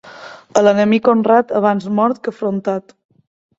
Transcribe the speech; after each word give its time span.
A 0.59 0.63
l'enemic 0.67 1.09
honrat, 1.13 1.53
abans 1.61 1.87
mort 2.01 2.25
que 2.25 2.35
afrontat. 2.35 2.99